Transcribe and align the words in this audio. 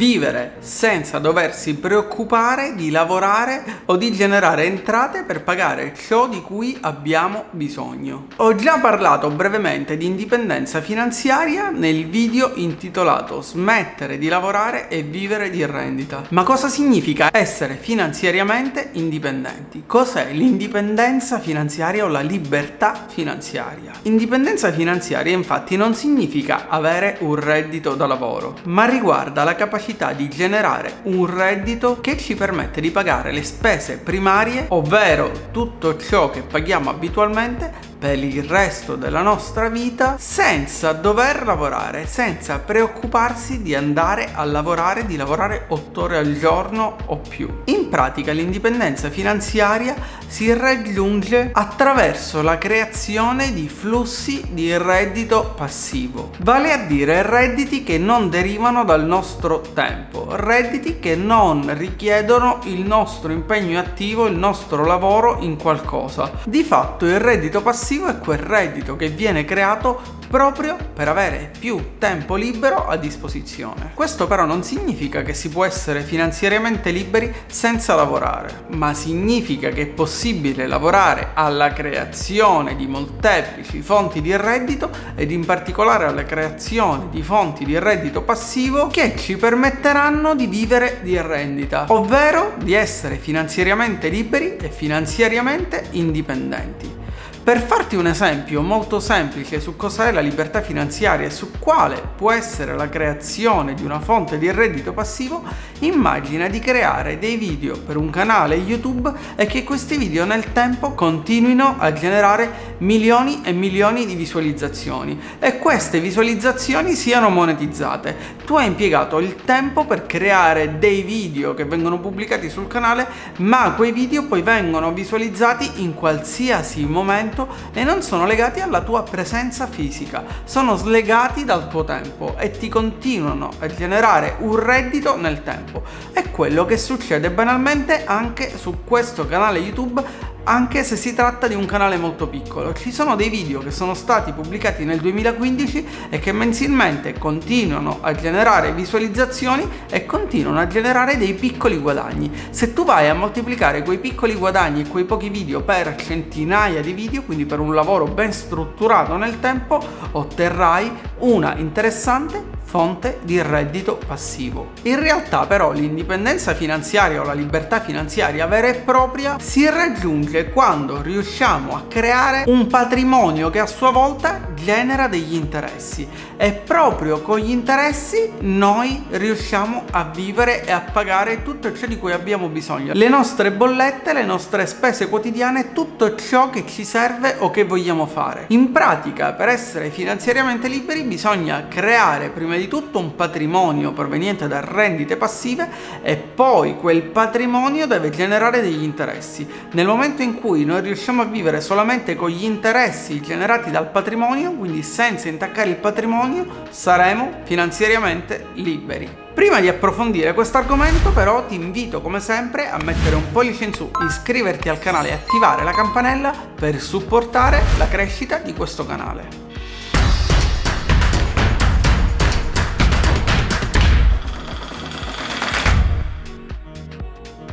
vivere 0.00 0.52
senza 0.60 1.18
doversi 1.18 1.74
preoccupare 1.74 2.74
di 2.74 2.88
lavorare 2.88 3.82
o 3.84 3.98
di 3.98 4.10
generare 4.12 4.64
entrate 4.64 5.24
per 5.24 5.42
pagare 5.42 5.92
ciò 5.94 6.26
di 6.26 6.40
cui 6.40 6.74
abbiamo 6.80 7.44
bisogno. 7.50 8.28
Ho 8.36 8.54
già 8.54 8.78
parlato 8.78 9.28
brevemente 9.28 9.98
di 9.98 10.06
indipendenza 10.06 10.80
finanziaria 10.80 11.68
nel 11.68 12.06
video 12.06 12.52
intitolato 12.54 13.42
Smettere 13.42 14.16
di 14.16 14.28
lavorare 14.28 14.88
e 14.88 15.02
vivere 15.02 15.50
di 15.50 15.66
rendita. 15.66 16.22
Ma 16.30 16.44
cosa 16.44 16.70
significa 16.70 17.28
essere 17.30 17.74
finanziariamente 17.74 18.88
indipendenti? 18.92 19.82
Cos'è 19.84 20.32
l'indipendenza 20.32 21.40
finanziaria 21.40 22.06
o 22.06 22.08
la 22.08 22.20
libertà 22.20 23.04
finanziaria? 23.06 23.92
Indipendenza 24.04 24.72
finanziaria 24.72 25.34
infatti 25.34 25.76
non 25.76 25.94
significa 25.94 26.68
avere 26.70 27.18
un 27.20 27.34
reddito 27.34 27.94
da 27.94 28.06
lavoro, 28.06 28.56
ma 28.62 28.86
riguarda 28.86 29.44
la 29.44 29.54
capacità 29.54 29.88
di 30.14 30.28
generare 30.28 31.00
un 31.04 31.26
reddito 31.26 32.00
che 32.00 32.16
ci 32.16 32.34
permette 32.34 32.80
di 32.80 32.90
pagare 32.90 33.32
le 33.32 33.42
spese 33.42 33.98
primarie, 33.98 34.66
ovvero 34.68 35.48
tutto 35.50 35.96
ciò 35.98 36.30
che 36.30 36.42
paghiamo 36.42 36.90
abitualmente 36.90 37.89
per 38.00 38.16
il 38.16 38.44
resto 38.44 38.96
della 38.96 39.20
nostra 39.20 39.68
vita 39.68 40.16
senza 40.18 40.92
dover 40.92 41.44
lavorare, 41.44 42.06
senza 42.06 42.58
preoccuparsi 42.58 43.60
di 43.60 43.74
andare 43.74 44.30
a 44.32 44.42
lavorare, 44.44 45.04
di 45.04 45.16
lavorare 45.16 45.66
8 45.68 46.00
ore 46.00 46.16
al 46.16 46.34
giorno 46.38 46.96
o 47.04 47.18
più. 47.18 47.60
In 47.66 47.90
pratica 47.90 48.32
l'indipendenza 48.32 49.10
finanziaria 49.10 49.94
si 50.26 50.50
raggiunge 50.54 51.50
attraverso 51.52 52.40
la 52.40 52.56
creazione 52.56 53.52
di 53.52 53.68
flussi 53.68 54.46
di 54.50 54.74
reddito 54.78 55.52
passivo, 55.54 56.30
vale 56.38 56.72
a 56.72 56.78
dire 56.78 57.20
redditi 57.20 57.82
che 57.82 57.98
non 57.98 58.30
derivano 58.30 58.84
dal 58.84 59.04
nostro 59.04 59.60
tempo, 59.74 60.26
redditi 60.30 61.00
che 61.00 61.16
non 61.16 61.70
richiedono 61.76 62.60
il 62.64 62.80
nostro 62.80 63.30
impegno 63.30 63.78
attivo, 63.78 64.26
il 64.26 64.36
nostro 64.36 64.86
lavoro 64.86 65.38
in 65.40 65.58
qualcosa. 65.58 66.30
Di 66.44 66.62
fatto 66.62 67.04
il 67.04 67.20
reddito 67.20 67.60
passivo 67.60 67.88
passivo 67.90 68.06
è 68.06 68.18
quel 68.18 68.38
reddito 68.38 68.94
che 68.94 69.08
viene 69.08 69.44
creato 69.44 70.00
proprio 70.28 70.76
per 70.94 71.08
avere 71.08 71.50
più 71.58 71.98
tempo 71.98 72.36
libero 72.36 72.86
a 72.86 72.96
disposizione. 72.96 73.90
Questo 73.94 74.28
però 74.28 74.44
non 74.44 74.62
significa 74.62 75.22
che 75.22 75.34
si 75.34 75.48
può 75.48 75.64
essere 75.64 76.02
finanziariamente 76.02 76.92
liberi 76.92 77.34
senza 77.48 77.96
lavorare, 77.96 78.66
ma 78.68 78.94
significa 78.94 79.70
che 79.70 79.82
è 79.82 79.86
possibile 79.86 80.68
lavorare 80.68 81.30
alla 81.34 81.72
creazione 81.72 82.76
di 82.76 82.86
molteplici 82.86 83.82
fonti 83.82 84.20
di 84.20 84.36
reddito 84.36 84.90
ed 85.16 85.32
in 85.32 85.44
particolare 85.44 86.04
alla 86.04 86.24
creazione 86.24 87.08
di 87.10 87.24
fonti 87.24 87.64
di 87.64 87.76
reddito 87.76 88.22
passivo 88.22 88.86
che 88.86 89.16
ci 89.16 89.36
permetteranno 89.36 90.36
di 90.36 90.46
vivere 90.46 91.00
di 91.02 91.20
rendita, 91.20 91.86
ovvero 91.88 92.52
di 92.62 92.72
essere 92.72 93.16
finanziariamente 93.16 94.08
liberi 94.10 94.58
e 94.58 94.70
finanziariamente 94.70 95.88
indipendenti. 95.90 96.99
Per 97.42 97.58
farti 97.62 97.96
un 97.96 98.06
esempio 98.06 98.60
molto 98.60 99.00
semplice 99.00 99.60
su 99.60 99.74
cosa 99.74 100.06
è 100.06 100.12
la 100.12 100.20
libertà 100.20 100.60
finanziaria 100.60 101.26
e 101.26 101.30
su 101.30 101.52
quale 101.58 102.00
può 102.14 102.30
essere 102.32 102.76
la 102.76 102.90
creazione 102.90 103.72
di 103.72 103.82
una 103.82 103.98
fonte 103.98 104.36
di 104.36 104.52
reddito 104.52 104.92
passivo, 104.92 105.42
immagina 105.78 106.48
di 106.48 106.58
creare 106.58 107.18
dei 107.18 107.36
video 107.36 107.78
per 107.78 107.96
un 107.96 108.10
canale 108.10 108.56
YouTube 108.56 109.10
e 109.36 109.46
che 109.46 109.64
questi 109.64 109.96
video 109.96 110.26
nel 110.26 110.52
tempo 110.52 110.92
continuino 110.92 111.76
a 111.78 111.94
generare 111.94 112.76
milioni 112.78 113.40
e 113.42 113.52
milioni 113.52 114.04
di 114.04 114.14
visualizzazioni 114.14 115.18
e 115.38 115.58
queste 115.58 115.98
visualizzazioni 115.98 116.94
siano 116.94 117.30
monetizzate. 117.30 118.38
Tu 118.44 118.54
hai 118.56 118.66
impiegato 118.66 119.18
il 119.18 119.36
tempo 119.36 119.86
per 119.86 120.04
creare 120.04 120.78
dei 120.78 121.00
video 121.02 121.54
che 121.54 121.64
vengono 121.64 121.98
pubblicati 121.98 122.50
sul 122.50 122.66
canale, 122.68 123.08
ma 123.38 123.72
quei 123.72 123.92
video 123.92 124.24
poi 124.24 124.42
vengono 124.42 124.92
visualizzati 124.92 125.82
in 125.82 125.94
qualsiasi 125.94 126.84
momento 126.84 127.29
momento 127.30 127.48
e 127.72 127.84
non 127.84 128.02
sono 128.02 128.26
legati 128.26 128.60
alla 128.60 128.82
tua 128.82 129.02
presenza 129.02 129.66
fisica, 129.66 130.24
sono 130.44 130.76
slegati 130.76 131.44
dal 131.44 131.68
tuo 131.68 131.84
tempo 131.84 132.36
e 132.38 132.50
ti 132.50 132.68
continuano 132.68 133.50
a 133.60 133.66
generare 133.68 134.36
un 134.40 134.58
reddito 134.58 135.16
nel 135.16 135.42
tempo. 135.42 135.82
È 136.12 136.30
quello 136.30 136.64
che 136.66 136.76
succede 136.76 137.30
banalmente 137.30 138.04
anche 138.04 138.56
su 138.56 138.84
questo 138.84 139.26
canale 139.26 139.58
YouTube 139.58 140.28
anche 140.44 140.84
se 140.84 140.96
si 140.96 141.14
tratta 141.14 141.46
di 141.46 141.54
un 141.54 141.66
canale 141.66 141.96
molto 141.96 142.28
piccolo. 142.28 142.72
Ci 142.72 142.92
sono 142.92 143.16
dei 143.16 143.28
video 143.28 143.60
che 143.60 143.70
sono 143.70 143.94
stati 143.94 144.32
pubblicati 144.32 144.84
nel 144.84 145.00
2015 145.00 145.86
e 146.10 146.18
che 146.18 146.32
mensilmente 146.32 147.18
continuano 147.18 147.98
a 148.00 148.14
generare 148.14 148.72
visualizzazioni 148.72 149.68
e 149.88 150.06
continuano 150.06 150.60
a 150.60 150.66
generare 150.66 151.16
dei 151.16 151.34
piccoli 151.34 151.78
guadagni. 151.78 152.30
Se 152.50 152.72
tu 152.72 152.84
vai 152.84 153.08
a 153.08 153.14
moltiplicare 153.14 153.82
quei 153.82 153.98
piccoli 153.98 154.34
guadagni 154.34 154.82
e 154.82 154.88
quei 154.88 155.04
pochi 155.04 155.28
video 155.28 155.62
per 155.62 155.96
centinaia 155.96 156.80
di 156.80 156.92
video, 156.92 157.22
quindi 157.22 157.46
per 157.46 157.60
un 157.60 157.74
lavoro 157.74 158.06
ben 158.06 158.32
strutturato 158.32 159.16
nel 159.16 159.40
tempo, 159.40 159.80
otterrai 160.12 160.90
una 161.18 161.56
interessante 161.56 162.58
fonte 162.70 163.18
di 163.24 163.42
reddito 163.42 163.98
passivo. 164.06 164.68
In 164.82 165.00
realtà 165.00 165.44
però 165.46 165.72
l'indipendenza 165.72 166.54
finanziaria 166.54 167.20
o 167.20 167.24
la 167.24 167.32
libertà 167.32 167.80
finanziaria 167.80 168.46
vera 168.46 168.68
e 168.68 168.74
propria 168.74 169.38
si 169.40 169.68
raggiunge 169.68 170.50
quando 170.50 171.02
riusciamo 171.02 171.74
a 171.74 171.82
creare 171.88 172.44
un 172.46 172.68
patrimonio 172.68 173.50
che 173.50 173.58
a 173.58 173.66
sua 173.66 173.90
volta 173.90 174.52
genera 174.54 175.08
degli 175.08 175.34
interessi 175.34 176.06
e 176.36 176.52
proprio 176.52 177.22
con 177.22 177.38
gli 177.38 177.50
interessi 177.50 178.30
noi 178.40 179.04
riusciamo 179.10 179.84
a 179.90 180.04
vivere 180.04 180.64
e 180.64 180.70
a 180.70 180.80
pagare 180.80 181.42
tutto 181.42 181.74
ciò 181.74 181.86
di 181.86 181.98
cui 181.98 182.12
abbiamo 182.12 182.48
bisogno. 182.48 182.92
Le 182.94 183.08
nostre 183.08 183.50
bollette, 183.50 184.12
le 184.12 184.24
nostre 184.24 184.66
spese 184.66 185.08
quotidiane, 185.08 185.72
tutto 185.72 186.14
ciò 186.14 186.50
che 186.50 186.64
ci 186.66 186.84
serve 186.84 187.34
o 187.38 187.50
che 187.50 187.64
vogliamo 187.64 188.06
fare. 188.06 188.44
In 188.48 188.70
pratica 188.70 189.32
per 189.32 189.48
essere 189.48 189.90
finanziariamente 189.90 190.68
liberi 190.68 191.02
bisogna 191.02 191.66
creare 191.68 192.28
prima 192.28 192.56
di 192.56 192.59
di 192.60 192.68
tutto 192.68 192.98
un 192.98 193.14
patrimonio 193.14 193.92
proveniente 193.92 194.46
da 194.46 194.60
rendite 194.60 195.16
passive 195.16 195.68
e 196.02 196.16
poi 196.16 196.76
quel 196.76 197.02
patrimonio 197.02 197.86
deve 197.86 198.10
generare 198.10 198.60
degli 198.60 198.82
interessi. 198.82 199.48
Nel 199.72 199.86
momento 199.86 200.22
in 200.22 200.34
cui 200.34 200.64
noi 200.64 200.82
riusciamo 200.82 201.22
a 201.22 201.24
vivere 201.24 201.60
solamente 201.60 202.14
con 202.14 202.28
gli 202.28 202.44
interessi 202.44 203.20
generati 203.20 203.70
dal 203.70 203.90
patrimonio, 203.90 204.52
quindi 204.52 204.82
senza 204.82 205.28
intaccare 205.28 205.70
il 205.70 205.76
patrimonio, 205.76 206.64
saremo 206.68 207.40
finanziariamente 207.44 208.48
liberi. 208.54 209.28
Prima 209.32 209.60
di 209.60 209.68
approfondire 209.68 210.34
questo 210.34 210.58
argomento 210.58 211.12
però 211.12 211.46
ti 211.46 211.54
invito 211.54 212.02
come 212.02 212.20
sempre 212.20 212.68
a 212.68 212.76
mettere 212.82 213.16
un 213.16 213.32
pollice 213.32 213.64
in 213.64 213.72
su, 213.72 213.90
iscriverti 214.06 214.68
al 214.68 214.78
canale 214.78 215.08
e 215.08 215.12
attivare 215.12 215.64
la 215.64 215.72
campanella 215.72 216.34
per 216.54 216.78
supportare 216.78 217.62
la 217.78 217.88
crescita 217.88 218.36
di 218.36 218.52
questo 218.52 218.84
canale. 218.84 219.49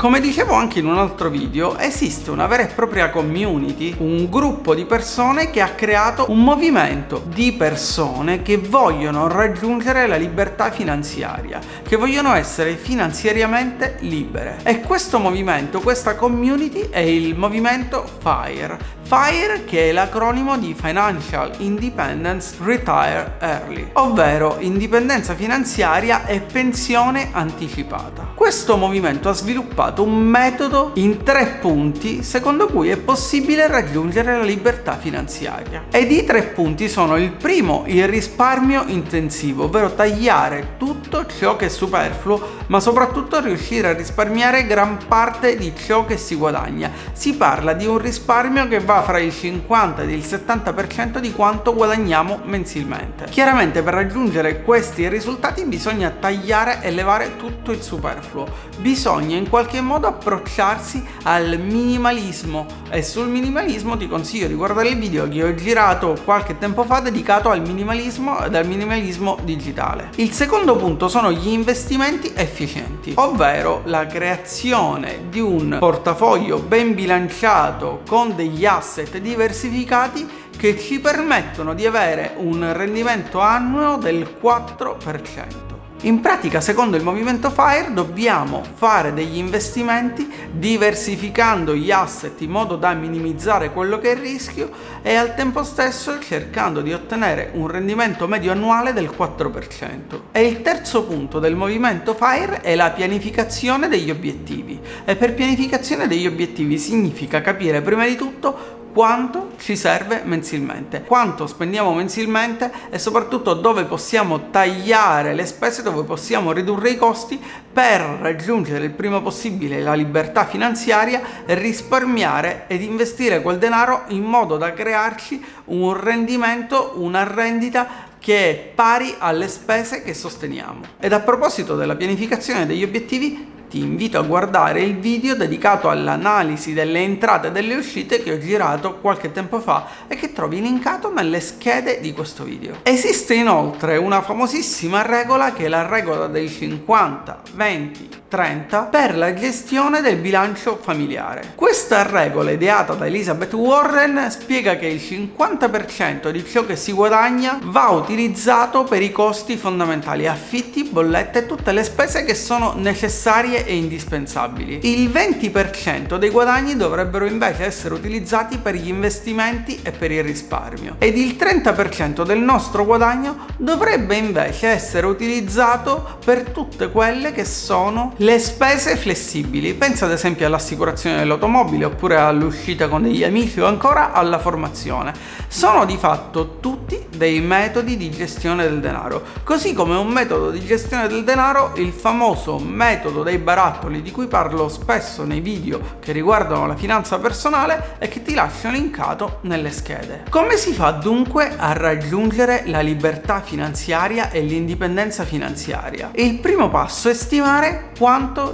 Come 0.08 0.22
dicevo 0.22 0.54
anche 0.54 0.80
in 0.80 0.86
un 0.86 0.98
altro 0.98 1.30
video, 1.30 1.78
esiste 1.78 2.32
una 2.32 2.48
vera 2.48 2.64
e 2.64 2.68
propria 2.68 3.10
community, 3.10 3.94
un 3.98 4.30
gruppo 4.30 4.74
di 4.74 4.86
persone 4.86 5.50
che 5.50 5.60
ha 5.60 5.72
creato 5.72 6.28
un 6.30 6.46
movimento 6.46 7.22
di 7.26 7.52
persone 7.52 8.42
che 8.42 8.56
vogliono 8.56 9.28
raggiungere 9.28 10.08
la 10.08 10.16
libertà 10.16 10.72
finanziaria, 10.72 11.60
che 11.84 11.98
vogliono 11.98 12.34
essere 12.36 12.78
finanziariamente 12.78 13.98
libere. 14.00 14.60
E 14.64 14.80
questo 14.80 15.20
movimento, 15.20 15.82
questa 15.82 16.16
community 16.16 16.88
è 16.90 17.00
il 17.00 17.36
movimento 17.36 18.10
FIRE. 18.20 18.96
FIRE 19.10 19.64
che 19.64 19.88
è 19.88 19.92
l'acronimo 19.94 20.58
di 20.58 20.76
Financial 20.78 21.50
Independence 21.60 22.58
Retire 22.60 23.36
Early, 23.40 23.92
ovvero 23.94 24.58
indipendenza 24.60 25.34
finanziaria 25.34 26.26
e 26.26 26.42
pensione 26.42 27.30
anticipata. 27.32 28.34
Questo 28.36 28.76
movimento 28.76 29.30
ha 29.30 29.34
sviluppato 29.34 30.04
un 30.04 30.18
metodo 30.20 30.92
in 30.96 31.24
tre 31.24 31.58
punti 31.62 32.22
secondo 32.22 32.68
cui 32.68 32.90
è 32.90 32.98
possibile 32.98 33.68
raggiungere 33.68 34.36
la 34.36 34.44
libertà 34.44 34.98
finanziaria. 34.98 35.86
Ed 35.90 36.12
i 36.12 36.26
tre 36.26 36.44
punti 36.44 36.90
sono 36.90 37.16
il 37.16 37.32
primo, 37.32 37.86
il 37.88 38.10
risparmio 38.10 38.84
intensivo, 38.88 39.64
ovvero 39.64 39.94
tagliare 39.94 40.76
tutto 40.78 41.26
ciò 41.28 41.56
che 41.56 41.68
è 41.68 41.70
superfluo, 41.70 42.56
ma 42.68 42.82
soprattutto 42.82 43.40
riuscire 43.40 43.88
a 43.88 43.94
risparmiare 43.94 44.68
gran 44.68 44.98
parte 45.08 45.56
di 45.56 45.74
ciò 45.78 46.06
che 46.06 46.18
si 46.18 46.36
guadagna. 46.36 46.92
Si 47.14 47.36
parla 47.36 47.72
di 47.72 47.86
un 47.86 48.00
risparmio 48.00 48.68
che 48.68 48.82
va 48.82 48.96
fra 49.02 49.20
il 49.20 49.34
50 49.34 50.04
ed 50.04 50.10
il 50.10 50.20
70% 50.20 51.20
di 51.20 51.32
quanto 51.32 51.74
guadagniamo 51.74 52.42
mensilmente. 52.44 53.26
Chiaramente 53.30 53.82
per 53.82 53.94
raggiungere 53.94 54.62
questi 54.62 55.08
risultati 55.08 55.64
bisogna 55.66 56.10
tagliare 56.10 56.82
e 56.82 56.92
levare 56.92 57.36
tutto 57.36 57.72
il 57.72 57.82
superfluo, 57.82 58.48
bisogna 58.80 59.36
in 59.36 59.50
qualche 59.50 59.82
modo 59.82 60.08
approcciarsi 60.08 61.04
al 61.24 61.60
minimalismo 61.60 62.66
e 62.90 63.04
sul 63.04 63.28
minimalismo 63.28 63.98
ti 63.98 64.08
consiglio 64.08 64.48
di 64.48 64.54
guardare 64.54 64.90
il 64.90 64.98
video 64.98 65.28
che 65.28 65.44
ho 65.44 65.54
girato 65.54 66.18
qualche 66.24 66.58
tempo 66.58 66.84
fa 66.84 67.00
dedicato 67.00 67.50
al 67.50 67.62
minimalismo 67.62 68.44
ed 68.44 68.56
al 68.56 68.68
minimalismo 68.68 69.38
digitale. 69.44 70.10
Il 70.16 70.32
secondo 70.32 70.76
punto 70.76 71.08
sono 71.08 71.32
gli 71.32 71.50
investimenti 71.50 72.32
efficienti, 72.36 73.14
ovvero 73.16 73.82
la 73.86 74.06
creazione 74.06 75.26
di 75.30 75.40
un 75.40 75.78
portafoglio 75.80 76.60
ben 76.60 76.94
bilanciato 76.94 78.02
con 78.08 78.36
degli 78.36 78.66
asset 78.66 78.87
diversificati 79.20 80.28
che 80.58 80.80
ci 80.80 81.00
permettono 81.00 81.74
di 81.74 81.86
avere 81.86 82.34
un 82.38 82.74
rendimento 82.74 83.40
annuo 83.40 83.98
del 83.98 84.38
4%. 84.42 85.77
In 86.02 86.20
pratica, 86.20 86.62
secondo 86.62 86.96
il 86.96 87.02
movimento 87.02 87.50
FIRE, 87.50 87.92
dobbiamo 87.92 88.62
fare 88.76 89.16
degli 89.16 89.38
investimenti 89.38 90.32
diversificando 90.52 91.74
gli 91.74 91.90
asset 91.90 92.40
in 92.42 92.52
modo 92.52 92.76
da 92.76 92.94
minimizzare 92.94 93.72
quello 93.72 93.98
che 93.98 94.12
è 94.12 94.14
il 94.14 94.22
rischio 94.22 94.70
e 95.02 95.16
al 95.16 95.34
tempo 95.34 95.64
stesso 95.64 96.20
cercando 96.20 96.82
di 96.82 96.94
ottenere 96.94 97.50
un 97.56 97.68
rendimento 97.68 98.28
medio 98.28 98.52
annuale 98.52 98.94
del 98.94 99.10
4%. 99.10 100.20
E 100.32 100.46
il 100.46 100.62
terzo 100.62 101.04
punto 101.04 101.40
del 101.40 101.56
movimento 101.56 102.14
FIRE 102.14 102.62
è 102.62 102.76
la 102.76 102.92
pianificazione 102.92 103.88
degli 103.88 104.12
obiettivi. 104.12 104.80
E 105.04 105.16
per 105.16 105.34
pianificazione 105.34 106.08
degli 106.08 106.28
obiettivi 106.28 106.78
significa 106.78 107.42
capire 107.42 107.82
prima 107.82 108.06
di 108.06 108.16
tutto 108.16 108.86
quanto 108.94 109.52
ci 109.58 109.76
serve 109.76 110.22
mensilmente, 110.24 111.04
quanto 111.04 111.48
spendiamo 111.48 111.94
mensilmente 111.94 112.72
e 112.90 113.00
soprattutto 113.00 113.54
dove 113.54 113.86
possiamo 113.86 114.50
tagliare 114.50 115.34
le 115.34 115.46
spese, 115.46 115.84
dove 115.84 116.04
possiamo 116.04 116.52
ridurre 116.52 116.92
i 116.92 116.98
costi 116.98 117.40
per 117.72 118.02
raggiungere 118.02 118.86
il 118.86 118.92
prima 118.92 119.22
possibile 119.22 119.82
la 119.82 119.94
libertà 119.94 120.46
finanziaria, 120.46 121.22
risparmiare 121.46 122.66
ed 122.68 122.82
investire 122.82 123.42
quel 123.42 123.58
denaro 123.58 124.04
in 124.08 124.24
modo 124.24 124.58
da 124.58 124.74
crearci 124.74 125.44
un 125.66 125.94
rendimento, 126.00 126.94
una 126.96 127.24
rendita 127.24 128.06
che 128.20 128.50
è 128.50 128.72
pari 128.74 129.16
alle 129.20 129.48
spese 129.48 130.04
che 130.04 130.14
sosteniamo. 130.14 130.82
Ed 131.00 131.14
a 131.14 131.20
proposito 131.20 131.76
della 131.76 131.96
pianificazione 131.96 132.66
degli 132.66 132.84
obiettivi, 132.84 133.56
ti 133.70 133.80
invito 133.80 134.18
a 134.18 134.22
guardare 134.22 134.82
il 134.82 134.98
video 134.98 135.36
dedicato 135.36 135.90
all'analisi 135.90 136.74
delle 136.74 137.00
entrate 137.00 137.48
e 137.48 137.52
delle 137.52 137.76
uscite 137.76 138.24
che 138.24 138.34
ho 138.34 138.38
girato 138.38 138.96
qualche 139.00 139.32
tempo 139.32 139.60
fa 139.60 139.88
e 140.08 140.16
che 140.16 140.32
trovi 140.32 140.62
linkato 140.62 141.12
nelle 141.12 141.40
schede 141.40 142.00
di 142.00 142.14
questo 142.14 142.44
video. 142.44 142.78
Esiste 142.84 143.34
inoltre 143.34 143.98
una 143.98 144.22
famosissima 144.22 145.02
regola 145.02 145.54
che 145.54 145.66
è 145.66 145.68
la 145.68 145.86
regola 145.86 146.28
dei 146.28 146.50
50, 146.50 147.42
20, 147.54 148.10
30 148.28 148.84
per 148.84 149.16
la 149.16 149.34
gestione 149.34 150.02
del 150.02 150.18
bilancio 150.18 150.78
familiare. 150.82 151.54
Questa 151.56 152.04
regola 152.04 152.52
ideata 152.52 152.94
da 152.94 153.06
Elizabeth 153.06 153.54
Warren 153.54 154.30
spiega 154.30 154.76
che 154.76 154.88
il 154.88 155.02
50% 155.02 156.30
di 156.30 156.46
ciò 156.46 156.66
che 156.66 156.76
si 156.76 156.92
guadagna 156.92 157.60
va 157.64 157.90
utilizzato 157.90 158.84
per 158.84 159.02
i 159.02 159.12
costi 159.12 159.56
fondamentali, 159.56 160.28
affitti, 160.28 160.84
bollette 160.84 161.40
e 161.40 161.46
tutte 161.46 161.72
le 161.72 161.84
spese 161.84 162.26
che 162.26 162.36
sono 162.36 162.74
necessarie 162.76 163.66
e 163.66 163.76
indispensabili. 163.76 164.80
Il 164.84 165.10
20% 165.10 166.18
dei 166.18 166.30
guadagni 166.30 166.76
dovrebbero 166.76 167.26
invece 167.26 167.66
essere 167.66 167.94
utilizzati 167.94 168.58
per 168.58 168.76
gli 168.76 168.90
investimenti 168.90 169.80
e 169.82 169.92
per 169.92 170.12
il 170.12 170.24
risparmio 170.24 170.96
ed 171.00 171.18
il 171.18 171.36
30% 171.40 172.24
del 172.24 172.40
nostro 172.40 172.86
guadagno 172.86 173.46
dovrebbe 173.58 174.16
invece 174.16 174.68
essere 174.68 175.06
utilizzato 175.06 176.18
per 176.24 176.50
tutte 176.50 176.92
quelle 176.92 177.32
che 177.32 177.46
sono 177.46 178.14
le 178.20 178.40
spese 178.40 178.96
flessibili, 178.96 179.76
pensa 179.76 180.06
ad 180.06 180.12
esempio 180.12 180.48
all'assicurazione 180.48 181.18
dell'automobile 181.18 181.86
oppure 181.86 182.18
all'uscita 182.18 182.88
con 182.88 183.04
degli 183.04 183.24
amici 183.24 183.60
o 183.62 183.68
ancora 183.68 184.12
alla 184.12 184.40
formazione. 184.40 185.14
Sono 185.48 185.86
di 185.86 185.98
fatto 185.98 186.58
tutti 186.60 187.06
dei 187.16 187.42
metodi 187.42 187.96
di 187.96 188.10
gestione 188.10 188.64
del 188.64 188.80
denaro, 188.80 189.24
così 189.44 189.74
come 189.74 189.96
un 189.96 190.08
metodo 190.08 190.50
di 190.50 190.66
gestione 190.66 191.08
del 191.08 191.24
denaro 191.24 191.74
il 191.76 191.92
famoso 191.92 192.58
metodo 192.58 193.22
dei 193.22 193.38
barattoli 193.38 194.02
di 194.02 194.12
cui 194.12 194.26
parlo 194.26 194.68
spesso 194.68 195.24
nei 195.24 195.40
video 195.40 195.80
che 196.00 196.12
riguardano 196.12 196.66
la 196.66 196.76
finanza 196.76 197.20
personale 197.20 197.98
e 198.00 198.08
che 198.08 198.24
ti 198.24 198.34
lascio 198.34 198.70
linkato 198.70 199.40
nelle 199.42 199.72
schede. 199.72 200.24
Come 200.30 200.58
si 200.58 200.74
fa 200.74 200.90
dunque 200.90 201.54
a 201.56 201.74
raggiungere 201.74 202.64
la 202.66 202.82
libertà 202.82 203.42
finanziaria 203.42 204.32
e 204.32 204.42
l'indipendenza 204.42 205.24
finanziaria? 205.24 206.10
Il 206.16 206.40
primo 206.40 206.70
passo 206.70 207.10
è 207.10 207.14
stimare 207.14 207.92
quanto 207.98 208.06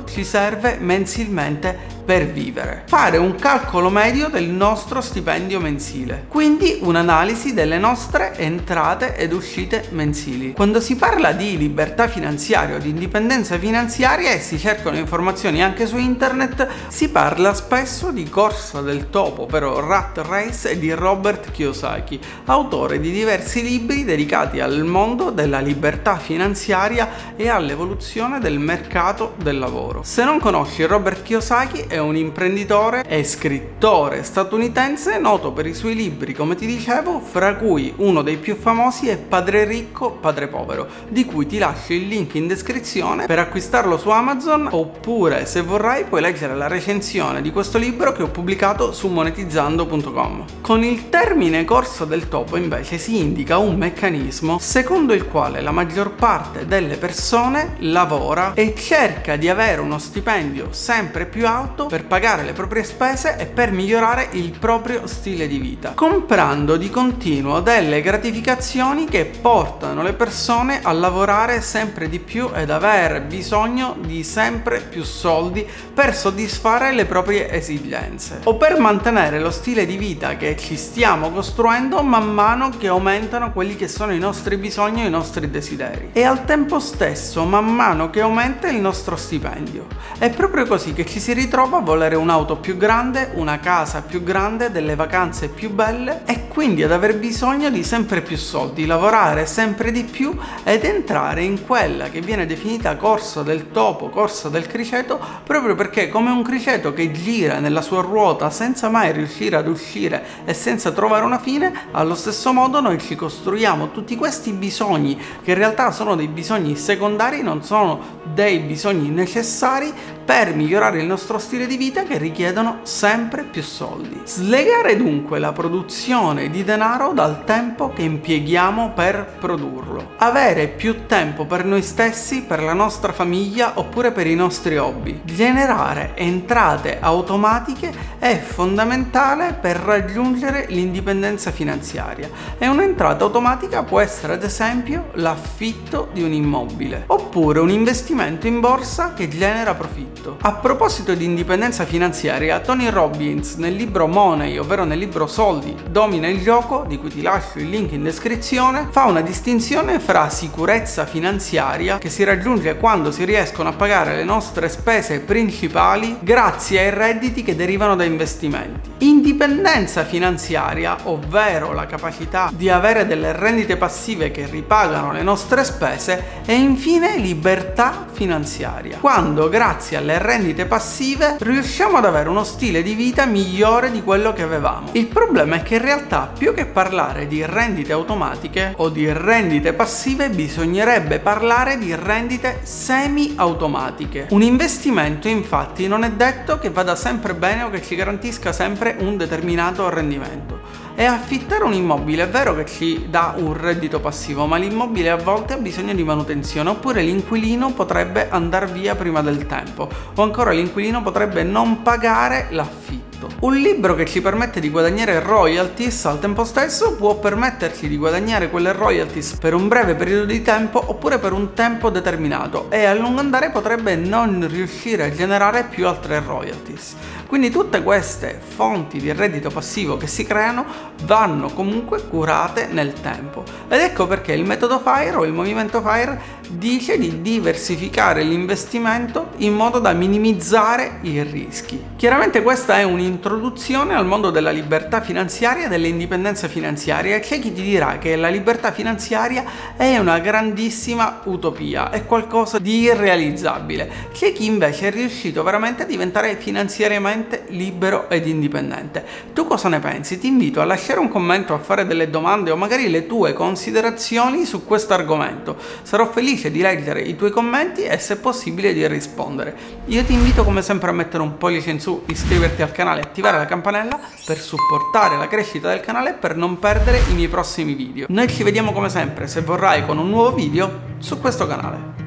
ci 0.05 0.23
serve 0.23 0.77
mensilmente 0.79 1.93
per 2.03 2.25
vivere. 2.25 2.83
Fare 2.87 3.17
un 3.17 3.35
calcolo 3.35 3.89
medio 3.89 4.27
del 4.27 4.49
nostro 4.49 4.99
stipendio 4.99 5.59
mensile. 5.59 6.25
Quindi 6.27 6.79
un'analisi 6.81 7.53
delle 7.53 7.77
nostre 7.77 8.35
entrate 8.35 9.15
ed 9.15 9.31
uscite 9.31 9.87
mensili. 9.91 10.53
Quando 10.53 10.81
si 10.81 10.95
parla 10.95 11.31
di 11.31 11.55
libertà 11.57 12.07
finanziaria 12.07 12.75
o 12.75 12.79
di 12.79 12.89
indipendenza 12.89 13.57
finanziaria 13.57 14.31
e 14.31 14.39
si 14.39 14.57
cercano 14.57 14.97
informazioni 14.97 15.63
anche 15.63 15.85
su 15.85 15.97
internet, 15.97 16.67
si 16.87 17.09
parla 17.09 17.53
spesso 17.53 18.11
di 18.11 18.27
corsa 18.29 18.81
del 18.81 19.09
topo, 19.09 19.43
ovvero 19.43 19.85
Rat 19.85 20.17
Race 20.17 20.77
di 20.77 20.91
Robert 20.91 21.51
Kiyosaki, 21.51 22.19
autore 22.45 22.99
di 22.99 23.11
diversi 23.11 23.61
libri 23.61 24.03
dedicati 24.03 24.59
al 24.59 24.83
mondo 24.83 25.29
della 25.29 25.59
libertà 25.59 26.17
finanziaria 26.17 27.35
e 27.35 27.47
all'evoluzione 27.47 28.39
del 28.39 28.59
mercato 28.59 29.35
del 29.43 29.59
lavoro. 29.59 30.01
Se 30.03 30.23
non 30.23 30.39
conosci 30.39 30.83
Robert 30.85 31.21
Kiyosaki 31.21 31.85
è 31.87 31.99
un 31.99 32.15
imprenditore 32.15 33.03
e 33.07 33.23
scrittore 33.23 34.23
statunitense 34.23 35.19
noto 35.19 35.51
per 35.51 35.67
i 35.67 35.75
suoi 35.75 35.93
libri, 35.93 36.33
come 36.33 36.55
ti 36.55 36.65
dicevo, 36.65 37.19
fra 37.19 37.55
cui 37.55 37.93
uno 37.97 38.23
dei 38.23 38.37
più 38.37 38.55
famosi 38.55 39.09
è 39.09 39.17
Padre 39.17 39.65
ricco, 39.65 40.11
padre 40.11 40.47
povero, 40.47 40.87
di 41.09 41.25
cui 41.25 41.45
ti 41.45 41.57
lascio 41.57 41.93
il 41.93 42.07
link 42.07 42.35
in 42.35 42.47
descrizione 42.47 43.25
per 43.25 43.39
acquistarlo 43.39 43.97
su 43.97 44.09
Amazon 44.09 44.69
oppure 44.71 45.45
se 45.45 45.61
vorrai 45.61 46.05
puoi 46.05 46.21
leggere 46.21 46.55
la 46.55 46.67
recensione 46.67 47.41
di 47.41 47.51
questo 47.51 47.77
libro 47.77 48.13
che 48.13 48.23
ho 48.23 48.29
pubblicato 48.29 48.93
su 48.93 49.07
monetizzando.com. 49.09 50.45
Con 50.61 50.83
il 50.83 51.09
termine 51.09 51.65
corso 51.65 52.05
del 52.05 52.29
topo 52.29 52.55
invece 52.55 52.97
si 52.97 53.19
indica 53.19 53.57
un 53.57 53.75
meccanismo 53.75 54.59
secondo 54.59 55.13
il 55.13 55.27
quale 55.27 55.61
la 55.61 55.71
maggior 55.71 56.11
parte 56.11 56.65
delle 56.65 56.95
persone 56.95 57.75
lavora 57.79 58.53
e 58.53 58.73
cerca 58.77 59.32
di 59.37 59.49
avere 59.49 59.81
uno 59.81 59.99
stipendio 59.99 60.69
sempre 60.71 61.25
più 61.25 61.47
alto 61.47 61.85
per 61.85 62.05
pagare 62.05 62.43
le 62.43 62.53
proprie 62.53 62.83
spese 62.83 63.37
e 63.37 63.45
per 63.45 63.71
migliorare 63.71 64.29
il 64.31 64.57
proprio 64.57 65.07
stile 65.07 65.47
di 65.47 65.57
vita, 65.57 65.91
comprando 65.93 66.77
di 66.77 66.89
continuo 66.89 67.59
delle 67.61 68.01
gratificazioni 68.01 69.05
che 69.05 69.25
portano 69.25 70.03
le 70.03 70.13
persone 70.13 70.79
a 70.81 70.91
lavorare 70.91 71.61
sempre 71.61 72.09
di 72.09 72.19
più 72.19 72.49
ed 72.53 72.69
avere 72.69 73.21
bisogno 73.21 73.95
di 73.99 74.23
sempre 74.23 74.79
più 74.81 75.03
soldi 75.03 75.67
per 75.93 76.15
soddisfare 76.15 76.91
le 76.93 77.05
proprie 77.05 77.49
esigenze 77.51 78.41
o 78.43 78.55
per 78.55 78.79
mantenere 78.79 79.39
lo 79.39 79.51
stile 79.51 79.85
di 79.85 79.97
vita 79.97 80.35
che 80.37 80.55
ci 80.57 80.75
stiamo 80.77 81.31
costruendo 81.31 82.01
man 82.01 82.31
mano 82.33 82.69
che 82.77 82.87
aumentano 82.87 83.51
quelli 83.51 83.75
che 83.75 83.87
sono 83.87 84.13
i 84.13 84.19
nostri 84.19 84.57
bisogni 84.57 85.03
e 85.03 85.07
i 85.07 85.09
nostri 85.09 85.49
desideri 85.49 86.09
e 86.13 86.23
al 86.23 86.45
tempo 86.45 86.79
stesso 86.79 87.43
man 87.43 87.73
mano 87.73 88.09
che 88.09 88.21
aumenta 88.21 88.67
il 88.67 88.79
nostro 88.79 89.15
stipendio. 89.23 89.87
È 90.19 90.29
proprio 90.29 90.65
così 90.65 90.93
che 90.93 91.05
ci 91.05 91.19
si 91.19 91.33
ritrova 91.33 91.77
a 91.77 91.81
volere 91.81 92.15
un'auto 92.15 92.57
più 92.57 92.75
grande, 92.77 93.31
una 93.35 93.59
casa 93.59 94.01
più 94.01 94.21
grande, 94.21 94.69
delle 94.69 94.95
vacanze 94.95 95.47
più 95.47 95.71
belle 95.71 96.23
e 96.25 96.47
quindi 96.49 96.83
ad 96.83 96.91
aver 96.91 97.17
bisogno 97.17 97.69
di 97.69 97.83
sempre 97.83 98.21
più 98.21 98.37
soldi, 98.37 98.85
lavorare 98.85 99.45
sempre 99.45 99.91
di 99.91 100.03
più 100.03 100.37
ed 100.63 100.83
entrare 100.83 101.41
in 101.41 101.65
quella 101.65 102.09
che 102.09 102.21
viene 102.21 102.45
definita 102.45 102.95
corsa 102.97 103.41
del 103.41 103.71
topo, 103.71 104.09
corsa 104.09 104.49
del 104.49 104.67
criceto, 104.67 105.19
proprio 105.43 105.73
perché 105.73 106.09
come 106.09 106.29
un 106.29 106.43
criceto 106.43 106.93
che 106.93 107.11
gira 107.11 107.59
nella 107.59 107.81
sua 107.81 108.01
ruota 108.01 108.49
senza 108.49 108.89
mai 108.89 109.13
riuscire 109.13 109.55
ad 109.55 109.67
uscire 109.67 110.23
e 110.45 110.53
senza 110.53 110.91
trovare 110.91 111.23
una 111.23 111.39
fine, 111.39 111.73
allo 111.91 112.15
stesso 112.15 112.51
modo 112.51 112.81
noi 112.81 112.99
ci 112.99 113.15
costruiamo 113.15 113.91
tutti 113.91 114.15
questi 114.15 114.51
bisogni 114.51 115.17
che 115.41 115.51
in 115.51 115.57
realtà 115.57 115.91
sono 115.91 116.15
dei 116.15 116.27
bisogni 116.27 116.75
secondari, 116.75 117.41
non 117.41 117.63
sono 117.63 118.21
dei 118.33 118.59
bisogni 118.59 119.09
necessari 119.13 119.93
per 120.25 120.55
migliorare 120.55 120.99
il 120.99 121.05
nostro 121.05 121.37
stile 121.37 121.67
di 121.67 121.77
vita 121.77 122.03
che 122.03 122.17
richiedono 122.17 122.79
sempre 122.83 123.43
più 123.43 123.61
soldi. 123.61 124.21
Slegare 124.23 124.95
dunque 124.95 125.39
la 125.39 125.51
produzione 125.51 126.49
di 126.49 126.63
denaro 126.63 127.11
dal 127.11 127.43
tempo 127.43 127.91
che 127.91 128.03
impieghiamo 128.03 128.91
per 128.95 129.35
produrlo. 129.39 130.11
Avere 130.17 130.67
più 130.67 131.05
tempo 131.05 131.45
per 131.45 131.65
noi 131.65 131.81
stessi, 131.81 132.43
per 132.43 132.61
la 132.63 132.73
nostra 132.73 133.11
famiglia 133.11 133.73
oppure 133.75 134.11
per 134.11 134.27
i 134.27 134.35
nostri 134.35 134.77
hobby. 134.77 135.21
Generare 135.25 136.11
entrate 136.15 136.99
automatiche 136.99 137.91
è 138.17 138.39
fondamentale 138.39 139.53
per 139.59 139.77
raggiungere 139.77 140.65
l'indipendenza 140.69 141.51
finanziaria 141.51 142.29
e 142.57 142.67
un'entrata 142.67 143.23
automatica 143.23 143.83
può 143.83 143.99
essere 143.99 144.33
ad 144.33 144.43
esempio 144.43 145.09
l'affitto 145.13 146.09
di 146.13 146.23
un 146.23 146.31
immobile 146.31 147.03
oppure 147.07 147.59
un 147.59 147.69
investimento 147.69 148.47
in 148.47 148.59
borsa 148.59 149.13
che 149.13 149.27
genera 149.27 149.73
profitto 149.73 150.12
profitto. 150.13 150.37
A 150.41 150.53
proposito 150.53 151.13
di 151.13 151.25
indipendenza 151.25 151.85
finanziaria, 151.85 152.59
Tony 152.59 152.89
Robbins 152.89 153.55
nel 153.55 153.73
libro 153.73 154.07
Money, 154.07 154.57
ovvero 154.57 154.83
nel 154.85 154.99
libro 154.99 155.27
Soldi, 155.27 155.75
domina 155.89 156.27
il 156.27 156.41
gioco, 156.41 156.85
di 156.87 156.97
cui 156.97 157.09
ti 157.09 157.21
lascio 157.21 157.59
il 157.59 157.69
link 157.69 157.91
in 157.91 158.03
descrizione, 158.03 158.87
fa 158.89 159.05
una 159.05 159.21
distinzione 159.21 159.99
fra 159.99 160.29
sicurezza 160.29 161.05
finanziaria 161.05 161.97
che 161.97 162.09
si 162.09 162.23
raggiunge 162.23 162.77
quando 162.77 163.11
si 163.11 163.25
riescono 163.25 163.69
a 163.69 163.73
pagare 163.73 164.15
le 164.15 164.23
nostre 164.23 164.69
spese 164.69 165.19
principali 165.19 166.17
grazie 166.21 166.79
ai 166.79 166.89
redditi 166.91 167.43
che 167.43 167.55
derivano 167.55 167.95
da 167.95 168.03
investimenti. 168.03 168.91
Indipendenza 168.99 170.05
finanziaria, 170.05 170.97
ovvero 171.03 171.73
la 171.73 171.85
capacità 171.85 172.51
di 172.53 172.69
avere 172.69 173.05
delle 173.05 173.33
rendite 173.33 173.77
passive 173.77 174.31
che 174.31 174.45
ripagano 174.45 175.11
le 175.11 175.23
nostre 175.23 175.63
spese 175.63 176.41
e 176.45 176.53
infine 176.53 177.17
libertà 177.17 178.05
finanziaria, 178.11 178.97
quando 178.99 179.49
grazie 179.49 179.97
alle 180.03 180.19
rendite 180.19 180.65
passive 180.65 181.37
riusciamo 181.39 181.97
ad 181.97 182.05
avere 182.05 182.27
uno 182.27 182.43
stile 182.43 182.83
di 182.83 182.93
vita 182.93 183.25
migliore 183.25 183.89
di 183.89 184.03
quello 184.03 184.33
che 184.33 184.43
avevamo. 184.43 184.89
Il 184.91 185.07
problema 185.07 185.55
è 185.55 185.63
che 185.63 185.75
in 185.75 185.81
realtà 185.81 186.31
più 186.37 186.53
che 186.53 186.65
parlare 186.65 187.25
di 187.25 187.43
rendite 187.45 187.93
automatiche 187.93 188.73
o 188.77 188.89
di 188.89 189.11
rendite 189.11 189.73
passive 189.73 190.29
bisognerebbe 190.29 191.19
parlare 191.19 191.77
di 191.77 191.95
rendite 191.95 192.59
semi-automatiche. 192.63 194.27
Un 194.31 194.41
investimento 194.41 195.29
infatti 195.29 195.87
non 195.87 196.03
è 196.03 196.11
detto 196.11 196.59
che 196.59 196.69
vada 196.69 196.95
sempre 196.95 197.33
bene 197.33 197.63
o 197.63 197.69
che 197.69 197.81
ci 197.81 197.95
garantisca 197.95 198.51
sempre 198.51 198.97
un 198.99 199.15
determinato 199.15 199.89
rendimento. 199.89 200.82
E 200.95 201.05
affittare 201.05 201.63
un 201.63 201.73
immobile 201.73 202.23
è 202.23 202.29
vero 202.29 202.53
che 202.53 202.67
ci 202.67 203.07
dà 203.09 203.33
un 203.35 203.57
reddito 203.57 203.99
passivo, 203.99 204.45
ma 204.45 204.57
l'immobile 204.57 205.09
a 205.09 205.15
volte 205.15 205.53
ha 205.53 205.57
bisogno 205.57 205.95
di 205.95 206.03
manutenzione, 206.03 206.69
oppure 206.69 207.01
l'inquilino 207.01 207.71
potrebbe 207.71 208.29
andare 208.29 208.67
via 208.67 208.93
prima 208.93 209.23
del 209.23 209.47
tempo, 209.47 209.89
o 210.13 210.21
ancora 210.21 210.51
l'inquilino 210.51 211.01
potrebbe 211.01 211.41
non 211.41 211.81
pagare 211.81 212.45
l'affitto. 212.51 213.27
Un 213.39 213.55
libro 213.55 213.95
che 213.95 214.05
ci 214.05 214.21
permette 214.21 214.59
di 214.59 214.69
guadagnare 214.69 215.19
royalties 215.19 216.05
al 216.05 216.19
tempo 216.19 216.43
stesso 216.43 216.95
può 216.95 217.15
permetterci 217.15 217.87
di 217.87 217.97
guadagnare 217.97 218.49
quelle 218.49 218.73
royalties 218.73 219.33
per 219.35 219.53
un 219.53 219.67
breve 219.67 219.95
periodo 219.95 220.25
di 220.25 220.41
tempo 220.41 220.83
oppure 220.85 221.19
per 221.19 221.31
un 221.31 221.53
tempo 221.53 221.89
determinato 221.89 222.69
e 222.69 222.83
a 222.83 222.93
lungo 222.93 223.21
andare 223.21 223.49
potrebbe 223.49 223.95
non 223.95 224.45
riuscire 224.49 225.05
a 225.05 225.11
generare 225.11 225.63
più 225.63 225.87
altre 225.87 226.19
royalties. 226.19 226.95
Quindi 227.33 227.49
tutte 227.49 227.81
queste 227.81 228.39
fonti 228.39 228.99
di 228.99 229.11
reddito 229.11 229.49
passivo 229.49 229.97
che 229.97 230.05
si 230.05 230.23
creano 230.23 230.63
vanno 231.05 231.47
comunque 231.47 232.07
curate 232.07 232.67
nel 232.67 232.93
tempo. 232.93 233.43
Ed 233.67 233.79
ecco 233.79 234.05
perché 234.05 234.33
il 234.33 234.45
metodo 234.45 234.77
FIRE 234.77 235.15
o 235.15 235.25
il 235.25 235.33
movimento 235.33 235.81
FIRE 235.81 236.21
dice 236.51 236.97
di 236.97 237.21
diversificare 237.21 238.23
l'investimento 238.23 239.29
in 239.37 239.53
modo 239.53 239.79
da 239.79 239.93
minimizzare 239.93 240.99
i 241.01 241.21
rischi. 241.23 241.81
Chiaramente 241.95 242.41
questa 242.41 242.77
è 242.77 242.83
un'introduzione 242.83 243.95
al 243.95 244.05
mondo 244.05 244.29
della 244.29 244.51
libertà 244.51 245.01
finanziaria 245.01 245.65
e 245.65 245.69
dell'indipendenza 245.69 246.47
finanziaria 246.47 247.15
e 247.15 247.19
c'è 247.21 247.39
chi 247.39 247.53
ti 247.53 247.61
dirà 247.61 247.97
che 247.97 248.15
la 248.15 248.27
libertà 248.27 248.71
finanziaria 248.71 249.43
è 249.77 249.97
una 249.97 250.19
grandissima 250.19 251.21
utopia, 251.25 251.89
è 251.89 252.05
qualcosa 252.05 252.59
di 252.59 252.81
irrealizzabile. 252.81 254.09
C'è 254.11 254.33
chi 254.33 254.45
invece 254.45 254.89
è 254.89 254.91
riuscito 254.91 255.43
veramente 255.43 255.83
a 255.83 255.85
diventare 255.85 256.35
finanziariamente 256.35 257.45
libero 257.49 258.09
ed 258.09 258.27
indipendente. 258.27 259.05
Tu 259.33 259.45
cosa 259.45 259.69
ne 259.69 259.79
pensi? 259.79 260.19
Ti 260.19 260.27
invito 260.27 260.61
a 260.61 260.65
lasciare 260.65 260.99
un 260.99 261.07
commento, 261.07 261.53
a 261.53 261.59
fare 261.59 261.87
delle 261.87 262.09
domande 262.09 262.51
o 262.51 262.55
magari 262.55 262.89
le 262.89 263.07
tue 263.07 263.33
considerazioni 263.33 264.45
su 264.45 264.65
questo 264.65 264.93
argomento. 264.93 265.55
Sarò 265.83 266.11
felice 266.11 266.31
felice 266.33 266.51
di 266.51 266.61
leggere 266.61 267.01
i 267.01 267.15
tuoi 267.15 267.31
commenti 267.31 267.83
e 267.83 267.97
se 267.97 268.17
possibile 268.17 268.73
di 268.73 268.85
rispondere. 268.87 269.55
Io 269.85 270.03
ti 270.03 270.13
invito 270.13 270.43
come 270.43 270.61
sempre 270.61 270.89
a 270.89 270.93
mettere 270.93 271.21
un 271.21 271.37
pollice 271.37 271.69
in 271.69 271.79
su, 271.79 272.03
iscriverti 272.07 272.61
al 272.61 272.71
canale 272.71 273.01
e 273.01 273.03
attivare 273.03 273.37
la 273.37 273.45
campanella 273.45 273.99
per 274.25 274.39
supportare 274.39 275.17
la 275.17 275.27
crescita 275.27 275.69
del 275.69 275.81
canale 275.81 276.11
e 276.11 276.13
per 276.13 276.35
non 276.35 276.59
perdere 276.59 277.01
i 277.09 277.13
miei 277.13 277.27
prossimi 277.27 277.73
video. 277.73 278.07
Noi 278.09 278.27
ci 278.27 278.43
vediamo 278.43 278.71
come 278.71 278.89
sempre, 278.89 279.27
se 279.27 279.41
vorrai, 279.41 279.85
con 279.85 279.97
un 279.97 280.09
nuovo 280.09 280.33
video 280.33 280.95
su 280.99 281.19
questo 281.19 281.45
canale. 281.45 282.02